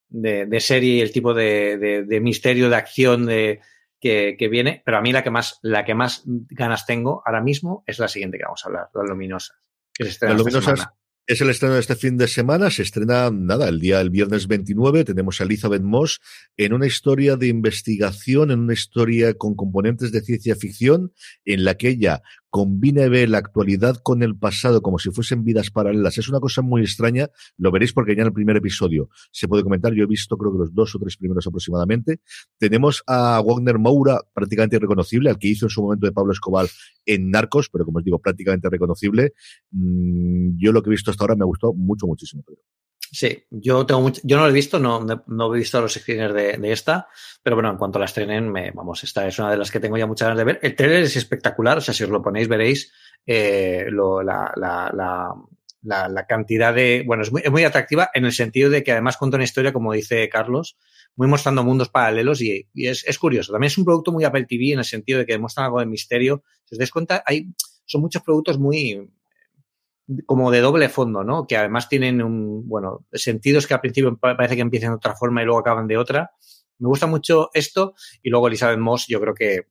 de, 0.09 0.59
serie 0.59 0.95
y 0.95 1.01
el 1.01 1.11
tipo 1.11 1.33
de, 1.33 2.19
misterio, 2.21 2.69
de 2.69 2.75
acción, 2.75 3.25
de 3.25 3.61
que, 3.99 4.35
viene, 4.49 4.81
pero 4.85 4.97
a 4.97 5.01
mí 5.01 5.11
la 5.11 5.23
que 5.23 5.31
más, 5.31 5.59
la 5.61 5.85
que 5.85 5.95
más 5.95 6.23
ganas 6.25 6.85
tengo 6.85 7.23
ahora 7.25 7.41
mismo 7.41 7.83
es 7.87 7.99
la 7.99 8.07
siguiente 8.07 8.37
que 8.37 8.45
vamos 8.45 8.63
a 8.63 8.67
hablar, 8.67 8.89
Las 8.93 9.09
Luminosas. 9.09 9.57
las 9.99 10.37
Luminosas 10.37 10.87
es 11.27 11.41
el 11.41 11.49
estreno 11.49 11.73
de 11.73 11.81
este 11.81 11.95
fin 11.95 12.17
de 12.17 12.27
semana. 12.29 12.71
Se 12.71 12.83
estrena, 12.83 13.29
nada, 13.31 13.67
el 13.67 13.81
día, 13.81 13.99
el 13.99 14.09
viernes 14.09 14.47
29. 14.47 15.03
Tenemos 15.03 15.39
a 15.39 15.43
Elizabeth 15.43 15.81
Moss 15.81 16.21
en 16.55 16.71
una 16.71 16.87
historia 16.87 17.35
de 17.35 17.47
investigación, 17.47 18.49
en 18.49 18.61
una 18.61 18.73
historia 18.73 19.33
con 19.33 19.55
componentes 19.55 20.13
de 20.13 20.21
ciencia 20.21 20.55
ficción, 20.55 21.13
en 21.43 21.65
la 21.65 21.75
que 21.75 21.89
ella 21.89 22.21
combina 22.57 23.03
y 23.03 23.09
ve 23.09 23.27
la 23.27 23.37
actualidad 23.37 23.97
con 23.97 24.23
el 24.23 24.35
pasado 24.35 24.81
como 24.81 24.97
si 24.97 25.11
fuesen 25.11 25.43
vidas 25.43 25.69
paralelas. 25.69 26.17
Es 26.17 26.27
una 26.27 26.39
cosa 26.39 26.63
muy 26.63 26.81
extraña, 26.81 27.29
lo 27.55 27.69
veréis 27.69 27.93
porque 27.93 28.15
ya 28.15 28.23
en 28.23 28.29
el 28.29 28.33
primer 28.33 28.57
episodio 28.57 29.09
se 29.31 29.47
puede 29.47 29.61
comentar, 29.61 29.93
yo 29.93 30.05
he 30.05 30.07
visto 30.07 30.35
creo 30.37 30.51
que 30.53 30.57
los 30.57 30.73
dos 30.73 30.95
o 30.95 30.97
tres 30.97 31.17
primeros 31.17 31.45
aproximadamente. 31.45 32.19
Tenemos 32.57 33.03
a 33.05 33.39
Wagner 33.45 33.77
Moura, 33.77 34.21
prácticamente 34.33 34.77
irreconocible, 34.77 35.29
al 35.29 35.37
que 35.37 35.49
hizo 35.49 35.67
en 35.67 35.69
su 35.69 35.83
momento 35.83 36.07
de 36.07 36.11
Pablo 36.11 36.33
Escobar 36.33 36.65
en 37.05 37.29
Narcos, 37.29 37.69
pero 37.69 37.85
como 37.85 37.99
os 37.99 38.03
digo, 38.03 38.17
prácticamente 38.17 38.67
reconocible. 38.71 39.33
Mm, 39.69 40.57
yo 40.57 40.71
lo 40.71 40.81
que 40.81 40.89
he 40.89 40.97
visto 40.97 41.11
hasta 41.11 41.25
ahora 41.25 41.35
me 41.35 41.43
ha 41.43 41.45
gustado 41.45 41.73
mucho, 41.75 42.07
muchísimo. 42.07 42.43
Sí, 43.11 43.45
yo 43.49 43.85
tengo 43.85 44.11
yo 44.23 44.37
no 44.37 44.43
lo 44.43 44.49
he 44.49 44.53
visto, 44.53 44.79
no, 44.79 45.05
no 45.27 45.53
he 45.53 45.57
visto 45.57 45.79
los 45.79 45.93
screeners 45.93 46.33
de, 46.33 46.57
de, 46.57 46.71
esta, 46.71 47.07
pero 47.41 47.55
bueno, 47.55 47.71
en 47.71 47.77
cuanto 47.77 47.99
la 47.99 48.05
estrenen, 48.05 48.51
me, 48.51 48.71
vamos, 48.71 49.03
esta 49.03 49.25
es 49.27 49.39
una 49.39 49.51
de 49.51 49.57
las 49.57 49.71
que 49.71 49.79
tengo 49.79 49.97
ya 49.97 50.05
muchas 50.05 50.27
ganas 50.27 50.39
de 50.39 50.43
ver. 50.43 50.59
El 50.61 50.75
trailer 50.75 51.03
es 51.03 51.15
espectacular, 51.15 51.77
o 51.77 51.81
sea, 51.81 51.93
si 51.93 52.03
os 52.03 52.09
lo 52.09 52.21
ponéis 52.21 52.47
veréis 52.47 52.91
eh, 53.25 53.85
lo, 53.89 54.21
la, 54.21 54.51
la, 54.55 54.91
la, 54.93 56.09
la, 56.09 56.25
cantidad 56.25 56.73
de, 56.73 57.03
bueno, 57.05 57.23
es 57.23 57.31
muy, 57.31 57.41
es 57.43 57.51
muy 57.51 57.63
atractiva 57.63 58.09
en 58.13 58.25
el 58.25 58.33
sentido 58.33 58.69
de 58.69 58.83
que 58.83 58.91
además 58.91 59.17
cuenta 59.17 59.37
una 59.37 59.43
historia, 59.45 59.73
como 59.73 59.93
dice 59.93 60.27
Carlos, 60.29 60.77
muy 61.15 61.27
mostrando 61.27 61.63
mundos 61.63 61.89
paralelos 61.89 62.41
y, 62.41 62.67
y 62.73 62.87
es, 62.87 63.05
es, 63.07 63.17
curioso. 63.17 63.51
También 63.51 63.67
es 63.67 63.77
un 63.77 63.85
producto 63.85 64.11
muy 64.11 64.23
Apple 64.23 64.45
TV 64.45 64.73
en 64.73 64.79
el 64.79 64.85
sentido 64.85 65.19
de 65.19 65.25
que 65.25 65.33
demuestran 65.33 65.65
algo 65.65 65.79
de 65.79 65.85
misterio. 65.85 66.43
Si 66.65 66.75
os 66.75 66.79
dais 66.79 66.91
cuenta, 66.91 67.23
hay, 67.25 67.47
son 67.85 68.01
muchos 68.01 68.21
productos 68.21 68.59
muy, 68.59 69.09
como 70.25 70.51
de 70.51 70.61
doble 70.61 70.89
fondo, 70.89 71.23
¿no? 71.23 71.47
Que 71.47 71.57
además 71.57 71.89
tienen 71.89 72.21
un, 72.21 72.67
bueno, 72.67 73.05
sentidos 73.11 73.67
que 73.67 73.73
al 73.73 73.81
principio 73.81 74.17
parece 74.17 74.55
que 74.55 74.61
empiezan 74.61 74.91
de 74.91 74.97
otra 74.97 75.15
forma 75.15 75.41
y 75.41 75.45
luego 75.45 75.59
acaban 75.59 75.87
de 75.87 75.97
otra. 75.97 76.31
Me 76.79 76.87
gusta 76.87 77.07
mucho 77.07 77.49
esto 77.53 77.95
y 78.21 78.29
luego 78.29 78.47
Elizabeth 78.47 78.79
Moss 78.79 79.07
yo 79.07 79.19
creo 79.19 79.33
que 79.33 79.67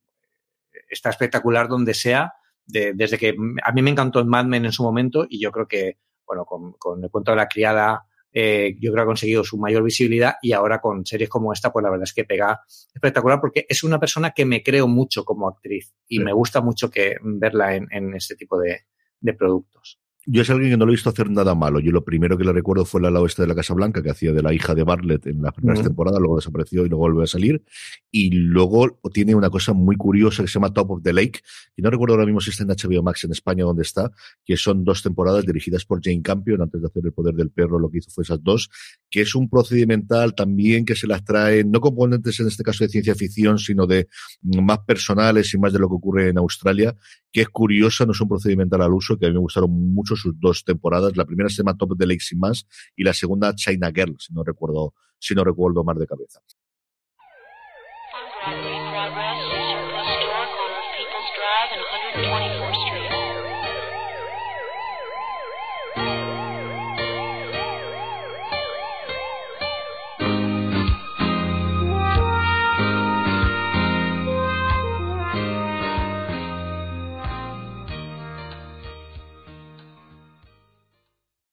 está 0.89 1.09
espectacular 1.09 1.67
donde 1.67 1.93
sea, 1.93 2.33
desde 2.65 3.17
que 3.17 3.35
a 3.63 3.71
mí 3.71 3.81
me 3.81 3.91
encantó 3.91 4.19
en 4.19 4.27
Mad 4.27 4.45
Men 4.45 4.65
en 4.65 4.71
su 4.71 4.83
momento 4.83 5.25
y 5.27 5.39
yo 5.41 5.51
creo 5.51 5.67
que, 5.67 5.97
bueno, 6.25 6.45
con, 6.45 6.73
con 6.73 7.03
el 7.03 7.09
cuento 7.09 7.31
de 7.31 7.37
la 7.37 7.47
criada, 7.47 8.05
eh, 8.31 8.75
yo 8.79 8.91
creo 8.91 8.95
que 8.95 9.01
ha 9.01 9.05
conseguido 9.05 9.43
su 9.43 9.57
mayor 9.57 9.83
visibilidad 9.83 10.35
y 10.41 10.51
ahora 10.51 10.79
con 10.79 11.05
series 11.05 11.29
como 11.29 11.53
esta, 11.53 11.71
pues 11.71 11.81
la 11.81 11.89
verdad 11.89 12.03
es 12.03 12.13
que 12.13 12.25
pega 12.25 12.61
espectacular 12.93 13.39
porque 13.39 13.65
es 13.67 13.83
una 13.83 13.99
persona 13.99 14.31
que 14.31 14.45
me 14.45 14.61
creo 14.61 14.87
mucho 14.87 15.23
como 15.23 15.47
actriz 15.47 15.95
y 16.07 16.19
me 16.19 16.33
gusta 16.33 16.61
mucho 16.61 16.89
que 16.89 17.15
verla 17.23 17.75
en, 17.75 17.87
en 17.89 18.13
este 18.13 18.35
tipo 18.35 18.59
de, 18.59 18.81
de 19.21 19.33
productos. 19.33 19.99
Yo 20.29 20.41
es 20.41 20.49
alguien 20.49 20.71
que 20.71 20.77
no 20.77 20.85
lo 20.85 20.91
he 20.91 20.95
visto 20.95 21.09
hacer 21.09 21.29
nada 21.29 21.55
malo. 21.55 21.79
Yo 21.79 21.93
lo 21.93 22.03
primero 22.03 22.37
que 22.37 22.43
le 22.43 22.51
recuerdo 22.51 22.83
fue 22.83 22.99
la 22.99 23.17
oeste 23.21 23.43
de 23.43 23.47
la 23.47 23.55
Casa 23.55 23.73
Blanca, 23.73 24.03
que 24.03 24.09
hacía 24.09 24.33
de 24.33 24.41
la 24.41 24.53
hija 24.53 24.75
de 24.75 24.83
Bartlett 24.83 25.25
en 25.25 25.41
las 25.41 25.53
primeras 25.53 25.81
temporadas, 25.81 26.19
luego 26.19 26.35
desapareció 26.35 26.85
y 26.85 26.89
luego 26.89 27.05
volvió 27.05 27.23
a 27.23 27.27
salir. 27.27 27.63
Y 28.11 28.31
luego 28.31 28.99
tiene 29.13 29.35
una 29.35 29.49
cosa 29.49 29.71
muy 29.71 29.95
curiosa 29.95 30.43
que 30.43 30.49
se 30.49 30.55
llama 30.55 30.73
Top 30.73 30.91
of 30.91 31.01
the 31.01 31.13
Lake, 31.13 31.39
y 31.77 31.81
no 31.81 31.89
recuerdo 31.89 32.15
ahora 32.15 32.25
mismo 32.25 32.41
si 32.41 32.49
está 32.49 32.63
en 32.63 32.69
HBO 32.69 33.01
Max 33.03 33.23
en 33.23 33.31
España 33.31 33.63
donde 33.63 33.83
está, 33.83 34.11
que 34.43 34.57
son 34.57 34.83
dos 34.83 35.01
temporadas 35.01 35.45
dirigidas 35.45 35.85
por 35.85 36.03
Jane 36.03 36.21
Campion, 36.21 36.61
antes 36.61 36.81
de 36.81 36.87
hacer 36.87 37.05
El 37.05 37.13
Poder 37.13 37.33
del 37.33 37.49
Perro, 37.49 37.79
lo 37.79 37.89
que 37.89 37.99
hizo 37.99 38.11
fue 38.11 38.25
esas 38.25 38.43
dos, 38.43 38.69
que 39.09 39.21
es 39.21 39.33
un 39.33 39.49
procedimental 39.49 40.35
también 40.35 40.83
que 40.83 40.97
se 40.97 41.07
las 41.07 41.23
trae, 41.23 41.63
no 41.63 41.79
componentes 41.79 42.37
en 42.41 42.47
este 42.47 42.63
caso 42.63 42.83
de 42.83 42.89
ciencia 42.89 43.15
ficción, 43.15 43.59
sino 43.59 43.87
de 43.87 44.09
más 44.41 44.79
personales 44.79 45.53
y 45.53 45.57
más 45.57 45.71
de 45.71 45.79
lo 45.79 45.87
que 45.87 45.95
ocurre 45.95 46.27
en 46.27 46.37
Australia, 46.37 46.93
que 47.31 47.41
es 47.41 47.49
curiosa, 47.49 48.05
no 48.05 48.11
es 48.11 48.19
un 48.19 48.27
procedimental 48.27 48.81
al 48.81 48.93
uso, 48.93 49.17
que 49.17 49.27
a 49.27 49.29
mí 49.29 49.35
me 49.35 49.39
gustaron 49.39 49.71
mucho 49.71 50.16
sus 50.17 50.39
dos 50.39 50.63
temporadas. 50.63 51.15
La 51.15 51.25
primera 51.25 51.49
se 51.49 51.57
llama 51.57 51.77
Top 51.77 51.97
de 51.97 52.07
Lake 52.07 52.19
Sin 52.19 52.39
Más 52.39 52.67
y 52.95 53.03
la 53.03 53.13
segunda 53.13 53.53
China 53.55 53.91
Girl, 53.93 54.15
si 54.19 54.33
no 54.33 54.43
recuerdo, 54.43 54.93
si 55.19 55.35
no 55.35 55.43
recuerdo 55.43 55.83
mal 55.83 55.97
de 55.97 56.07
cabeza. 56.07 56.41